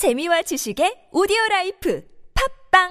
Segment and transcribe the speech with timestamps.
[0.00, 2.02] 재미와 지식의 audio life
[2.72, 2.88] 팟빵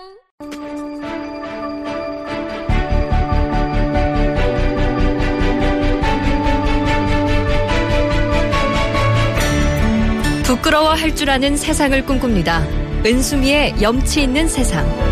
[10.44, 12.62] 부끄러워 할 줄 아는 세상을 꿈꿉니다.
[13.04, 15.09] 은수미의 염치 있는 세상.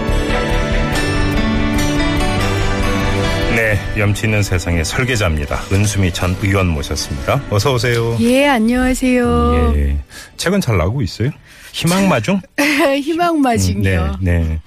[3.99, 5.59] 염치 있는 세상의 설계자입니다.
[5.71, 7.41] 은수미 전 의원 모셨습니다.
[7.49, 8.15] 어서 오세요.
[8.19, 9.73] 예, 안녕하세요.
[9.75, 9.97] 예.
[10.37, 11.31] 책은 잘 나오고 있어요?
[11.73, 12.41] 희망마중?
[13.01, 14.17] 희망마중이요.
[14.21, 14.59] 네, 네.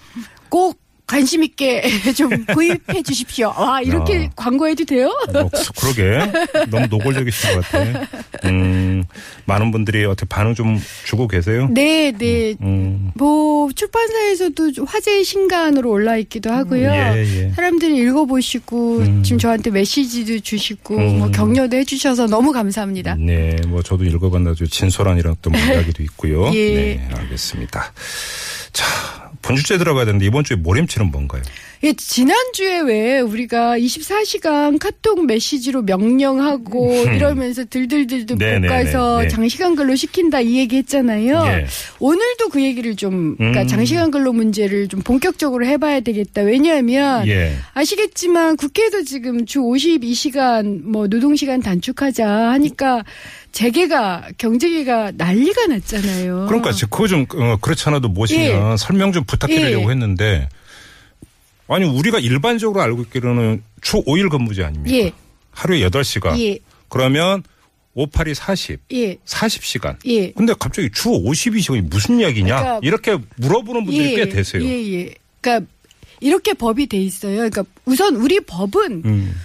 [0.49, 0.79] 꼭
[1.11, 1.83] 관심 있게
[2.17, 3.53] 좀 구입해 주십시오.
[3.57, 4.31] 와, 이렇게 어.
[4.37, 5.09] 광고해도 돼요?
[5.35, 5.49] 어,
[5.81, 6.31] 그러게.
[6.71, 8.07] 너무 노골적이신 것 같아.
[8.45, 9.03] 음,
[9.45, 11.69] 많은 분들이 어떻게 반응 좀 주고 계세요?
[11.73, 12.55] 네, 네.
[12.63, 16.89] 음, 뭐 출판사에서도 좀 화제의 신간으로 올라 있기도 하고요.
[16.89, 17.53] 예, 예.
[17.57, 19.23] 사람들이 읽어보시고 음.
[19.25, 21.19] 지금 저한테 메시지도 주시고 음.
[21.19, 23.17] 뭐 격려도 해주셔서 너무 감사합니다.
[23.17, 26.55] 네, 뭐 저도 읽어봤나 저 진솔한이랑 또 이야기도 있고요.
[26.55, 26.75] 예.
[26.75, 27.93] 네, 알겠습니다.
[28.73, 31.43] 자, 본주제 들어가야 되는데 이번 주에 모렘치는 뭔가요?
[31.83, 38.39] 예, 지난주에 왜 우리가 24시간 카톡 메시지로 명령하고 이러면서 들들들들 음.
[38.39, 39.29] 네네네, 볶아서 네.
[39.29, 41.43] 장시간 근로 시킨다 이 얘기 했잖아요.
[41.47, 41.67] 예.
[41.99, 43.67] 오늘도 그 얘기를 좀, 그러니까 음.
[43.67, 46.43] 장시간 근로 문제를 좀 본격적으로 해봐야 되겠다.
[46.43, 47.57] 왜냐하면 예.
[47.73, 53.05] 아시겠지만 국회에서 지금 주 52시간 뭐 노동시간 단축하자 하니까
[53.53, 56.47] 재계가 경제계가 난리가 났잖아요.
[56.47, 58.77] 그러니까 저 그거 좀 어, 그렇지 않아도 모시면 예.
[58.77, 59.91] 설명 좀 부탁드리려고 예.
[59.91, 60.49] 했는데
[61.69, 64.97] 아니 우리가 일반적으로 알고 있기로는 주 5일 근무제 아닙니까?
[64.97, 65.13] 예.
[65.53, 66.39] 하루에 8시간.
[66.41, 66.59] 예.
[66.89, 67.43] 그러면
[67.95, 68.81] 5, 8이 40.
[68.93, 69.17] 예.
[69.17, 69.97] 40시간.
[70.07, 70.33] 예.
[70.33, 72.57] 근데 갑자기 주 52시간이 무슨 이야기냐?
[72.57, 74.63] 그러니까 이렇게 물어보는 분들이 꽤 되세요.
[74.65, 75.15] 예, 예.
[75.41, 75.71] 그러니까
[76.21, 77.37] 이렇게 법이 돼 있어요.
[77.37, 79.41] 그러니까 우선 우리 법은 음.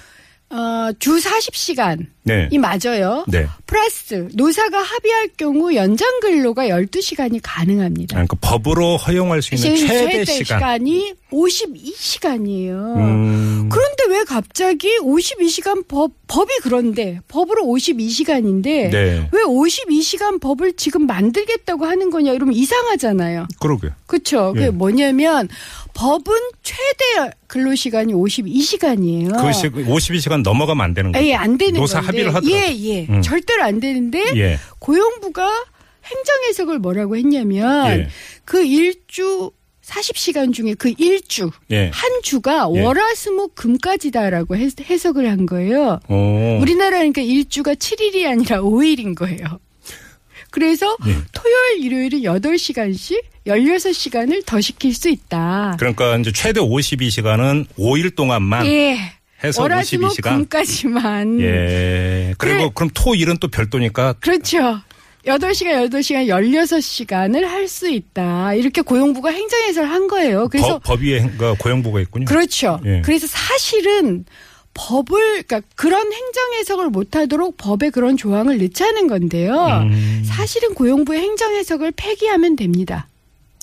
[0.50, 2.58] 어, 주 40시간 이 네.
[2.58, 3.24] 맞아요.
[3.28, 3.46] 네.
[3.68, 8.16] 플러스 노사가 합의할 경우 연장 근로가 12시간이 가능합니다.
[8.16, 10.60] 그러니까 법으로 허용할 수 있는 최대, 시간.
[10.60, 12.96] 시간 이 52시간이에요.
[12.98, 13.70] 음.
[13.70, 19.30] 그런데 왜 갑자기 52시간 법, 법이 그런데, 법으로 52시간인데, 네.
[19.32, 23.48] 왜 52시간 법을 지금 만들겠다고 하는 거냐, 이러면 이상하잖아요.
[23.60, 23.90] 그러게.
[24.08, 24.54] 그쵸.
[24.56, 24.60] 예.
[24.60, 25.50] 그게 뭐냐면,
[25.94, 29.42] 법은 최대 근로 시간이 52시간이에요.
[29.42, 31.12] 그 시, 52시간 넘어가면 안 되는.
[31.16, 32.15] 예, 안 되는 노사 건데.
[32.24, 32.52] 합의를 하더라도.
[32.52, 33.06] 예, 예.
[33.10, 33.22] 음.
[33.22, 34.60] 절대로 안 되는데, 예.
[34.80, 35.44] 고용부가
[36.06, 38.08] 행정 해석을 뭐라고 했냐면, 예.
[38.46, 39.52] 그 일주
[39.86, 41.92] 40시간 중에 그 일주, 예.
[41.94, 42.82] 한 주가 예.
[42.84, 46.00] 월화수목 금까지다라고 해- 해석을 한 거예요.
[46.08, 46.58] 어.
[46.62, 49.60] 우리나라 그러니까 일주가 7일이 아니라 5일인 거예요.
[50.52, 51.16] 그래서 예.
[51.34, 55.76] 토요일, 일요일은 8시간씩 16시간을 더 시킬 수 있다.
[55.78, 58.98] 그러니까 이제 최대 52시간은 5일 동안만 예.
[59.44, 60.24] 해서 월화수목 52시간.
[60.38, 61.40] 금까지만.
[61.42, 62.34] 예.
[62.38, 62.72] 그리고 그래.
[62.74, 64.80] 그럼 토일은 또 별도니까 그렇죠.
[65.26, 68.54] 8시간, 8시간, 16시간을 할 수 있다.
[68.54, 70.48] 이렇게 고용부가 행정해석을 한 거예요.
[70.50, 72.26] 그래서 법, 법위에 그 고용부가 있군요.
[72.26, 72.80] 그렇죠.
[72.86, 73.02] 예.
[73.04, 74.24] 그래서 사실은
[74.76, 79.56] 법을 그러니까 그런 행정 해석을 못 하도록 법에 그런 조항을 넣자는 건데요.
[79.90, 80.24] 음.
[80.26, 83.08] 사실은 고용부의 행정 해석을 폐기하면 됩니다.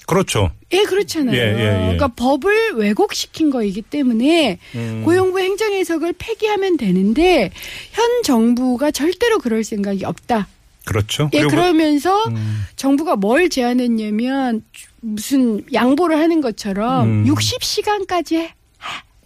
[0.07, 0.51] 그렇죠.
[0.73, 1.37] 예, 그렇잖아요.
[1.37, 1.81] 예, 예, 예.
[1.81, 5.03] 그러니까 법을 왜곡시킨 거이기 때문에 음.
[5.05, 7.51] 고용부 행정 해석을 폐기하면 되는데
[7.93, 10.49] 현 정부가 절대로 그럴 생각이 없다.
[10.85, 11.31] 그렇죠.
[11.33, 12.65] 예, 그러면서 음.
[12.77, 14.65] 정부가 뭘 제안했냐면
[15.01, 17.25] 무슨 양보를 하는 것처럼 음.
[17.27, 18.51] 60시간까지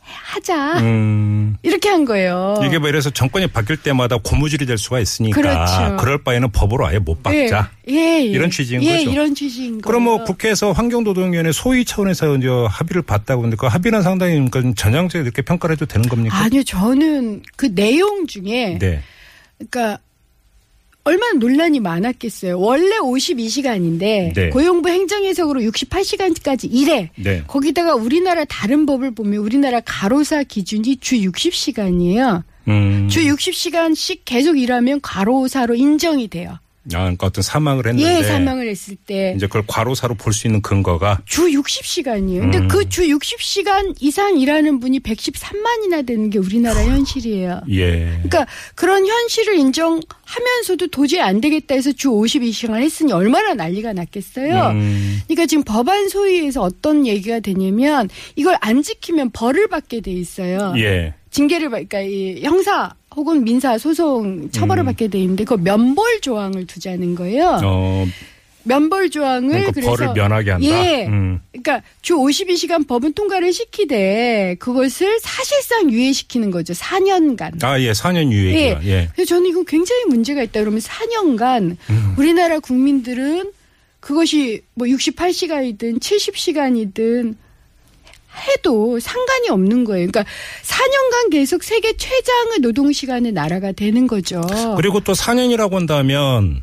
[0.08, 0.80] 하자.
[0.80, 1.56] 음.
[1.62, 2.54] 이렇게 한 거예요.
[2.64, 6.04] 이게 뭐 이래서 정권이 바뀔 때마다 고무줄이 될 수가 있으니까 그렇죠.
[6.04, 7.70] 럴 바에는 법으로 아예 못 박자.
[7.88, 8.22] 예, 예, 예.
[8.22, 9.10] 이런 취지인 예, 거죠.
[9.10, 9.82] 이런 취지인 거예요.
[9.82, 15.24] 그럼 뭐 국회에서 환경노동위원회 소위 차원에서 이제 합의를 봤다고 하는데 그 합의는 상당히 그러니까 전향적으로
[15.24, 16.36] 이렇게 평가를 해도 되는 겁니까?
[16.36, 19.02] 아니요, 저는 그 내용 중에 네.
[19.58, 19.98] 그러니까
[21.06, 22.58] 얼마나 논란이 많았겠어요.
[22.58, 24.50] 원래 52시간인데 네.
[24.50, 27.10] 고용부 행정해석으로 68시간까지 일해.
[27.14, 27.44] 네.
[27.46, 32.42] 거기다가 우리나라 다른 법을 보면 우리나라 가로사 기준이 주 60시간이에요.
[32.66, 33.06] 음.
[33.08, 36.58] 주 60시간씩 계속 일하면 가로사로 인정이 돼요.
[36.94, 39.32] 아, 그러니까 어떤 사망을 했는데 예, 사망을 했을 때.
[39.36, 42.40] 이제 그걸 과로사로 볼 수 있는 근거가 주 60시간이에요.
[42.40, 42.68] 근데 음.
[42.68, 47.62] 그주 60시간 이상 일하는 분이 113만이나 되는 게 우리나라 현실이에요.
[47.70, 48.06] 예.
[48.22, 54.70] 그러니까 그런 현실을 인정하면서도 도저히 안 되겠다 해서 주 52시간 했으니 얼마나 난리가 났겠어요.
[54.70, 55.20] 음.
[55.26, 60.74] 그러니까 지금 법안 소위에서 어떤 얘기가 되냐면 이걸 안 지키면 벌을 받게 돼 있어요.
[60.78, 61.14] 예.
[61.30, 64.86] 징계를 받, 그러니까 이 형사 혹은 민사 소송 처벌을 음.
[64.86, 67.60] 받게 돼 있는데 그 면벌 조항을 두자는 거예요.
[67.64, 68.06] 어,
[68.64, 70.66] 면벌 조항을 그러니까 벌을 면하게 한다.
[70.66, 71.06] 예.
[71.06, 71.40] 음.
[71.50, 76.74] 그러니까 주 52시간 법은 통과를 시키되 그것을 사실상 유예시키는 거죠.
[76.74, 77.62] 4년간.
[77.64, 78.84] 아, 예, 4년 유예기가.
[78.84, 79.08] 예.
[79.14, 82.14] 그래서 저는 이건 굉장히 문제가 있다 그러면 4년간 음.
[82.18, 83.52] 우리나라 국민들은
[84.00, 87.34] 그것이 뭐 68시간이든 70시간이든
[88.36, 90.08] 해도 상관이 없는 거예요.
[90.08, 90.24] 그러니까
[90.62, 94.42] 4년간 계속 세계 최장의 노동 시간의 나라가 되는 거죠.
[94.76, 96.62] 그리고 또 4년이라고 한다면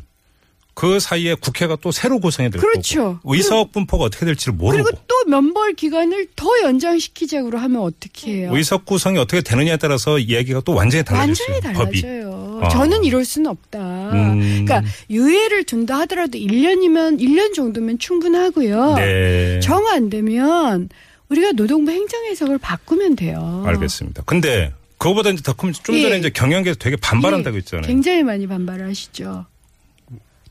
[0.76, 3.18] 그 사이에 국회가 또 새로 구성이 될 그렇죠.
[3.22, 8.50] 거고 의석 분포가 어떻게 될지를 모르고 그리고 또 면벌 기간을 더 연장시키자고 하면 어떻게 해요?
[8.52, 11.60] 의석 구성이 어떻게 되느냐에 따라서 이야기가 또 완전히 달라질 완전히.
[12.00, 12.60] 달라져요.
[12.64, 12.68] 아.
[12.70, 13.78] 저는 이럴 수는 없다.
[14.14, 14.64] 음.
[14.66, 18.94] 그러니까 유예를 둔다 하더라도 1년이면 1년 정도면 충분하고요.
[18.96, 19.60] 네.
[19.60, 20.88] 정안 되면
[21.34, 23.64] 우리가 노동부 행정 해석을 바꾸면 돼요.
[23.66, 24.22] 알겠습니다.
[24.24, 26.18] 근데 그거보다 이제 더 큰, 좀 전에 예.
[26.18, 27.86] 이제 경영계에서 되게 반발한다고 예, 했잖아요.
[27.86, 29.46] 굉장히 많이 반발하시죠.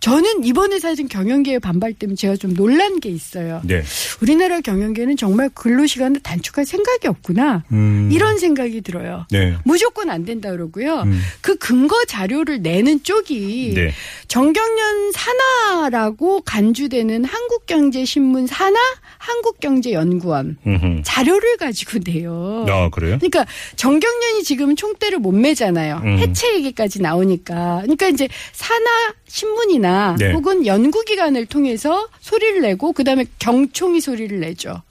[0.03, 3.61] 저는 이번에 사실 경영계의 반발 때문에 제가 좀 놀란 게 있어요.
[3.63, 3.83] 네.
[4.21, 7.63] 우리나라 경영계는 정말 근로시간을 단축할 생각이 없구나.
[7.71, 8.09] 음.
[8.11, 9.25] 이런 생각이 들어요.
[9.31, 9.55] 네.
[9.63, 11.03] 무조건 안 된다 그러고요.
[11.03, 11.21] 음.
[11.39, 13.93] 그 근거 자료를 내는 쪽이 네.
[14.27, 18.77] 정경련 산하라고 간주되는 한국경제신문 산하
[19.19, 21.03] 한국경제연구원 음흠.
[21.05, 22.65] 자료를 가지고 내요.
[22.67, 23.19] 아, 그래요?
[23.19, 23.45] 그러니까
[23.77, 26.01] 정경련이 지금 총대를 못 매잖아요.
[26.03, 26.19] 음.
[26.19, 27.79] 해체 얘기까지 나오니까.
[27.83, 30.31] 그러니까 이제 산하 신문이나 네.
[30.31, 34.81] 혹은 연구기관을 통해서 소리를 내고 그다음에 경총이 소리를 내죠.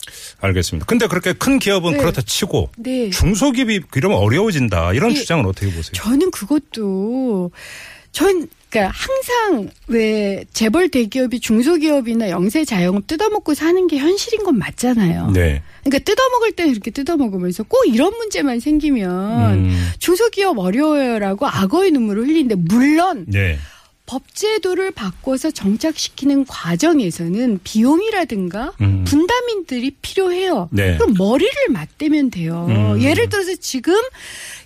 [0.40, 0.86] 알겠습니다.
[0.86, 1.98] 근데 그렇게 큰 기업은 네.
[1.98, 3.10] 그렇다 치고 네.
[3.10, 4.92] 중소기업이 이러면 어려워진다.
[4.92, 5.14] 이런 예.
[5.14, 5.92] 주장은 어떻게 보세요?
[5.92, 7.50] 저는 그것도
[8.12, 15.30] 전 그러니까 항상 왜 재벌 대기업이 중소기업이나 영세 자영업 뜯어먹고 사는 게 현실인 건 맞잖아요.
[15.32, 15.62] 네.
[15.84, 19.90] 그러니까 뜯어먹을 때 그렇게 뜯어먹으면서 꼭 이런 문제만 생기면 음.
[19.98, 23.58] 중소기업 어려워요라고 악어의 눈물을 흘리는데 물론 네.
[24.06, 29.04] 법제도를 바꿔서 정착시키는 과정에서는 비용이라든가 음.
[29.04, 30.68] 분담인들이 필요해요.
[30.72, 30.96] 네.
[30.96, 32.66] 그럼 머리를 맞대면 돼요.
[32.68, 33.00] 음.
[33.00, 33.94] 예를 들어서 지금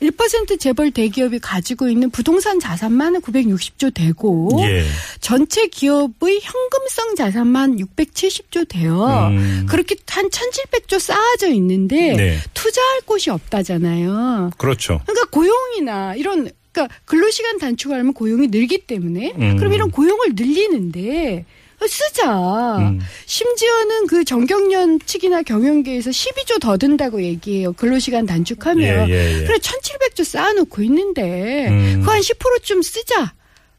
[0.00, 4.84] 1% 재벌 대기업이 가지고 있는 부동산 자산만 960조 되고 예.
[5.20, 9.28] 전체 기업의 현금성 자산만 670조 돼요.
[9.30, 9.66] 음.
[9.68, 12.38] 그렇게 한 1,700조 쌓아져 있는데 네.
[12.54, 14.52] 투자할 곳이 없다잖아요.
[14.56, 15.00] 그렇죠.
[15.04, 19.56] 그러니까 고용이나 이런 그러니까 근로시간 단축하려면 고용이 늘기 때문에 음.
[19.56, 21.46] 그럼 이런 고용을 늘리는데
[21.88, 22.78] 쓰자.
[22.78, 23.00] 음.
[23.26, 27.72] 심지어는 그 정경련 측이나 경영계에서 12조 더 든다고 얘기해요.
[27.74, 29.08] 근로시간 단축하면.
[29.08, 29.44] 예, 예, 예.
[29.46, 32.00] 그래 1700조 쌓아놓고 있는데 음.
[32.00, 33.34] 그거 한 10%좀 쓰자.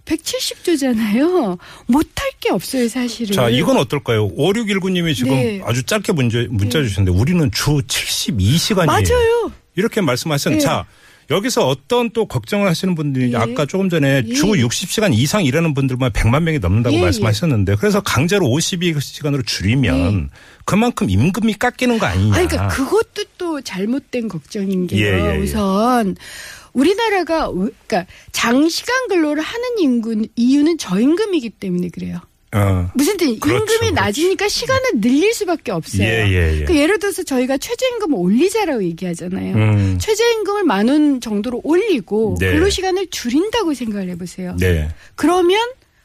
[0.05, 1.57] 170조잖아요.
[1.88, 3.35] 못할 게 없어요, 사실은.
[3.35, 4.29] 자, 이건 어떨까요?
[4.29, 5.61] 5619님이 지금 네.
[5.65, 8.85] 아주 짧게 문제, 문자 주셨는데 우리는 주 72시간이에요.
[8.85, 9.51] 맞아요.
[9.75, 10.65] 이렇게 말씀하셨는데 네.
[10.65, 10.85] 자,
[11.29, 13.38] 여기서 어떤 또 걱정을 하시는 분들이 예.
[13.38, 14.33] 아까 조금 전에 예.
[14.33, 20.29] 주 60시간 이상 일하는 분들만 100만 명이 넘는다고 예, 말씀하셨는데 그래서 강제로 52시간으로 줄이면
[20.65, 22.35] 그만큼 임금이 깎이는 거 아니냐.
[22.35, 25.06] 아니, 그러니까 그것도 또 잘못된 걱정인 게요.
[25.06, 25.38] 예, 예, 예.
[25.38, 26.15] 우선
[26.74, 32.19] 우리나라가 왜- 그러니까 장시간 근로를 하는 인구 이유는 저임금이기 때문에 그래요.
[32.55, 32.89] 어.
[32.95, 33.25] 무슨 뜻?
[33.39, 33.94] 그렇죠, 임금이 그렇죠.
[33.95, 36.07] 낮으니까 시간을 늘릴 수밖에 없어요.
[36.07, 36.63] 예, 예, 예.
[36.63, 39.55] 그 예를 들어서 저희가 최저임금을 올리자라고 얘기하잖아요.
[39.55, 39.97] 음.
[39.99, 42.53] 최저임금을 만 원 정도로 올리고 네.
[42.53, 44.55] 근로 시간을 줄인다고 생각을 해보세요.
[44.57, 44.88] 네.
[45.15, 45.59] 그러면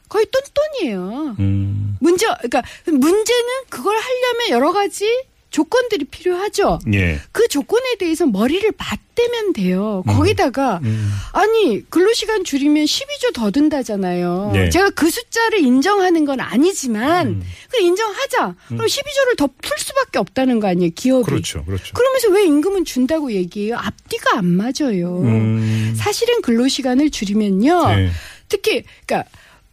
[0.08, 1.36] 거의 똔똔이에요.
[1.38, 1.96] 음.
[2.00, 5.06] 문제, 그러니까 문제는 그걸 하려면 여러 가지
[5.52, 6.80] 조건들이 필요하죠.
[6.94, 7.20] 예.
[7.30, 10.02] 그 조건에 대해서 머리를 맞대면 돼요.
[10.06, 11.12] 거기다가 음.
[11.32, 14.50] 아니 근로시간 줄이면 12조 더 든다잖아요.
[14.54, 14.70] 네.
[14.70, 17.42] 제가 그 숫자를 인정하는 건 아니지만 음.
[17.70, 18.54] 그 인정하자.
[18.68, 21.24] 그럼 12조를 더 풀 수밖에 없다는 거 아니에요, 기업이.
[21.30, 21.64] 그렇죠.
[21.64, 21.92] 그렇죠.
[21.94, 23.76] 그러면서 왜 임금은 준다고 얘기해요?
[23.76, 25.20] 앞뒤가 안 맞아요.
[25.20, 25.94] 음.
[25.96, 27.86] 사실은 근로시간을 줄이면요.
[27.88, 28.10] 네.
[28.48, 29.28] 특히 그러니까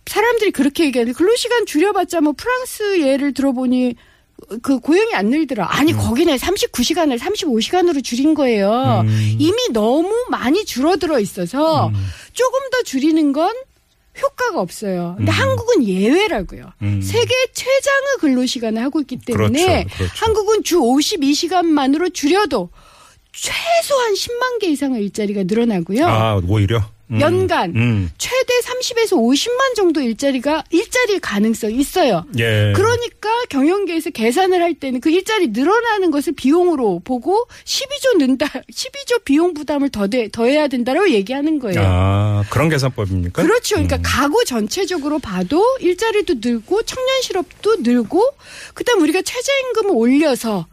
[0.06, 3.96] 사람들이 그렇게 얘기하는데 근로시간 줄여봤자 뭐 프랑스 예를 들어보니
[4.62, 5.67] 그 고용이 안 늘더라.
[5.69, 9.03] 아니 거기는 39시간을 35시간으로 줄인 거예요.
[9.05, 9.36] 음.
[9.39, 11.93] 이미 너무 많이 줄어들어 있어서 음.
[12.34, 13.53] 조금 더 줄이는 건
[14.22, 15.15] 효과가 없어요.
[15.17, 15.34] 근데 음.
[15.34, 16.72] 한국은 예외라고요.
[16.81, 17.01] 음.
[17.01, 20.13] 세계 최장의 근로 시간을 하고 있기 때문에 그렇죠, 그렇죠.
[20.15, 22.69] 한국은 주 52시간만으로 줄여도
[23.31, 26.05] 최소한 10만 개 이상의 일자리가 늘어나고요.
[26.05, 27.22] 아, 오히려 음.
[27.22, 28.12] 연간 음.
[28.18, 32.25] 최대 30에서 50만 정도 일자리가 일자리 가능성이 있어요.
[32.38, 32.72] 예.
[32.75, 39.54] 그러니까 경영계에서 계산을 할 때는 그 일자리 늘어나는 것을 비용으로 보고 12조 는다, 12조 비용
[39.54, 41.82] 부담을 더 대, 더해야 된다라고 얘기하는 거예요.
[41.84, 43.42] 아, 그런 계산법입니까?
[43.42, 43.75] 그렇죠.
[43.75, 44.01] 그러니까 음.
[44.04, 48.24] 가구 전체적으로 봐도 일자리도 늘고 청년 실업도 늘고
[48.75, 50.68] 그다음 우리가 최저임금을 올려서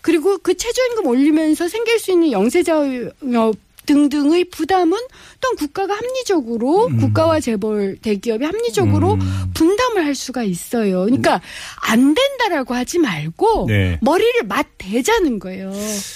[0.00, 4.98] 그리고 그 최저임금 올리면서 생길 수 있는 영세자업 등등의 부담은
[5.40, 6.96] 또한 국가가 합리적으로 음.
[6.98, 9.18] 국가와 재벌 대기업이 합리적으로
[9.54, 11.04] 분담을 할 수가 있어요.
[11.04, 11.40] 그러니까
[11.82, 13.98] 안 된다라고 하지 말고 네.
[14.00, 15.72] 머리를 맞대자는 거예요.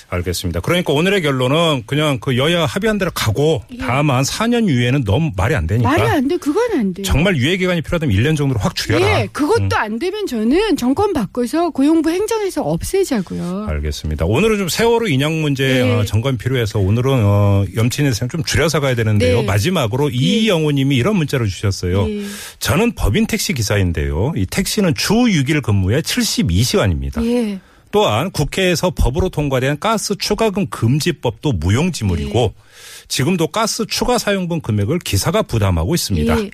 [0.09, 0.61] 알겠습니다.
[0.61, 5.67] 그러니까 오늘의 결론은 그냥 그 여야 합의한 대로 가고 다만 4년 이후에는 너무 말이 안
[5.67, 5.99] 되니까 예.
[5.99, 6.37] 말이 안 돼.
[6.37, 7.05] 그건 안 돼요.
[7.05, 9.23] 정말 유예 기간이 필요하다면 1년 정도로 확 줄여라.
[9.23, 13.67] 예, 그것도 안 되면 저는 정권 바꿔서 고용부 행정에서 없애자고요.
[13.69, 14.25] 알겠습니다.
[14.25, 15.95] 오늘은 좀 세월호 인양 문제 네.
[15.95, 19.41] 어, 점검 필요해서 오늘은 어, 염치는 좀 줄여서 가야 되는데요.
[19.41, 19.47] 네.
[19.47, 22.09] 마지막으로 이영호님이 이런 문자를 주셨어요.
[22.09, 22.25] 예.
[22.59, 24.33] 저는 법인 택시 기사인데요.
[24.37, 27.25] 이 택시는 주 6일 근무에 72시간입니다.
[27.25, 27.61] 예.
[27.91, 32.62] 또한 국회에서 법으로 통과된 가스 추가금 금지법도 무용지물이고 예.
[33.09, 36.41] 지금도 가스 추가 사용분 금액을 기사가 부담하고 있습니다.
[36.41, 36.50] 예.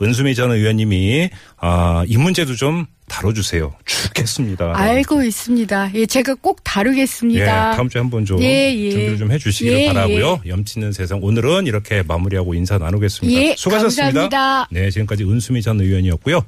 [0.00, 3.74] 은수미 전 의원님이 아, 이 문제도 좀 다뤄주세요.
[3.84, 4.72] 죽겠습니다.
[4.76, 5.90] 알고 있습니다.
[5.94, 7.72] 예, 제가 꼭 예, 다루겠습니다.
[7.74, 8.90] 다음 주에 한번 좀 예, 예.
[8.90, 10.40] 준비를 좀 해주시길 예, 바라고요.
[10.46, 13.40] 염치는 세상 오늘은 이렇게 마무리하고 인사 나누겠습니다.
[13.40, 14.28] 예, 수고하셨습니다.
[14.28, 14.68] 감사합니다.
[14.70, 16.44] 네, 지금까지 은수미 전 의원이었고요.